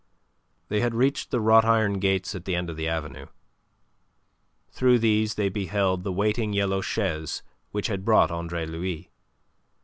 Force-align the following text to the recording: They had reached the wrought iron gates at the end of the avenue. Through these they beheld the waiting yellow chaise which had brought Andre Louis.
They 0.69 0.79
had 0.79 0.95
reached 0.95 1.29
the 1.29 1.39
wrought 1.39 1.63
iron 1.63 1.99
gates 1.99 2.33
at 2.33 2.45
the 2.45 2.55
end 2.55 2.71
of 2.71 2.75
the 2.75 2.87
avenue. 2.87 3.27
Through 4.71 4.97
these 4.97 5.35
they 5.35 5.47
beheld 5.47 6.03
the 6.03 6.11
waiting 6.11 6.53
yellow 6.53 6.81
chaise 6.81 7.43
which 7.69 7.85
had 7.85 8.03
brought 8.03 8.31
Andre 8.31 8.65
Louis. 8.65 9.11